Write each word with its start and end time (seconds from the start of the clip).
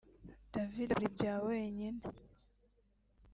David 0.53 0.89
akora 0.91 1.07
ibya 1.09 1.33
wenyine 1.47 2.01